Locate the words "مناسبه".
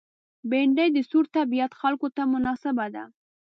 2.33-2.85